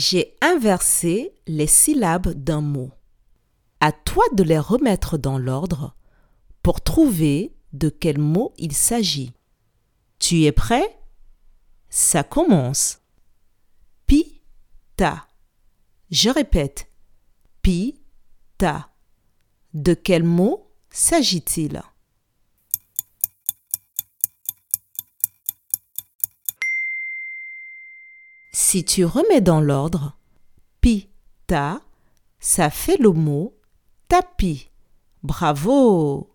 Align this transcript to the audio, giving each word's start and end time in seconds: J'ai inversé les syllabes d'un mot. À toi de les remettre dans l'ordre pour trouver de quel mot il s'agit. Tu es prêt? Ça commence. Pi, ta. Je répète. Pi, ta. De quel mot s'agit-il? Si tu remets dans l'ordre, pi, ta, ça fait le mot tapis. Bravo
J'ai 0.00 0.34
inversé 0.40 1.34
les 1.46 1.66
syllabes 1.66 2.30
d'un 2.30 2.62
mot. 2.62 2.90
À 3.80 3.92
toi 3.92 4.24
de 4.32 4.42
les 4.42 4.58
remettre 4.58 5.18
dans 5.18 5.36
l'ordre 5.36 5.94
pour 6.62 6.80
trouver 6.80 7.54
de 7.74 7.90
quel 7.90 8.16
mot 8.16 8.54
il 8.56 8.72
s'agit. 8.72 9.34
Tu 10.18 10.44
es 10.44 10.52
prêt? 10.52 10.98
Ça 11.90 12.22
commence. 12.22 13.02
Pi, 14.06 14.40
ta. 14.96 15.28
Je 16.10 16.30
répète. 16.30 16.90
Pi, 17.60 18.00
ta. 18.56 18.94
De 19.74 19.92
quel 19.92 20.22
mot 20.24 20.72
s'agit-il? 20.88 21.82
Si 28.52 28.84
tu 28.84 29.04
remets 29.04 29.40
dans 29.40 29.60
l'ordre, 29.60 30.16
pi, 30.80 31.08
ta, 31.46 31.80
ça 32.40 32.70
fait 32.70 32.96
le 32.96 33.10
mot 33.10 33.54
tapis. 34.08 34.70
Bravo 35.22 36.29